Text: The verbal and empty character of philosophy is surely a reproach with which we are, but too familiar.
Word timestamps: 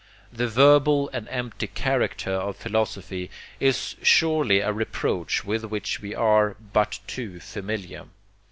The 0.33 0.47
verbal 0.47 1.11
and 1.13 1.27
empty 1.29 1.67
character 1.67 2.31
of 2.31 2.55
philosophy 2.57 3.29
is 3.59 3.95
surely 4.01 4.59
a 4.59 4.73
reproach 4.73 5.45
with 5.45 5.65
which 5.65 6.01
we 6.01 6.15
are, 6.15 6.55
but 6.73 6.97
too 7.05 7.39
familiar. 7.39 8.05